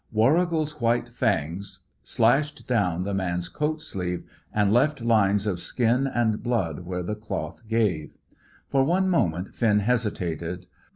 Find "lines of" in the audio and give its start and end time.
5.01-5.59